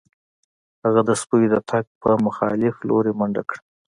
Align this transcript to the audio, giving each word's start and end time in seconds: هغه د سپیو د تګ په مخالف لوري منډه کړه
هغه 0.83 1.01
د 1.09 1.11
سپیو 1.21 1.51
د 1.53 1.55
تګ 1.69 1.85
په 2.01 2.09
مخالف 2.25 2.75
لوري 2.89 3.11
منډه 3.19 3.43
کړه 3.49 3.61